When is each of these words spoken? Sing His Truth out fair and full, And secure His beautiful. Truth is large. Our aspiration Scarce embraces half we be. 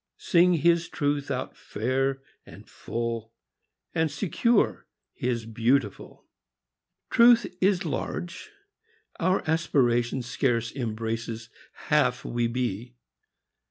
Sing 0.17 0.55
His 0.55 0.89
Truth 0.89 1.29
out 1.29 1.55
fair 1.55 2.23
and 2.43 2.67
full, 2.67 3.31
And 3.93 4.09
secure 4.09 4.87
His 5.13 5.45
beautiful. 5.45 6.25
Truth 7.11 7.45
is 7.63 7.85
large. 7.85 8.49
Our 9.19 9.43
aspiration 9.47 10.23
Scarce 10.23 10.75
embraces 10.75 11.51
half 11.89 12.25
we 12.25 12.47
be. 12.47 12.95